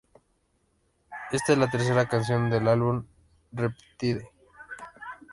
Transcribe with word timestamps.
Esta 1.31 1.51
es 1.51 1.57
la 1.59 1.69
tercera 1.69 2.07
canción 2.07 2.49
del 2.49 2.67
álbum 2.67 3.05
Riptide. 3.51 4.31